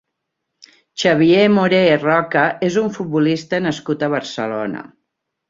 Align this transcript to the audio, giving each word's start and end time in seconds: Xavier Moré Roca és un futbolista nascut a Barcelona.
Xavier 1.03 1.43
Moré 1.57 1.81
Roca 2.05 2.47
és 2.69 2.79
un 2.85 2.89
futbolista 2.97 3.61
nascut 3.67 4.09
a 4.09 4.11
Barcelona. 4.17 4.85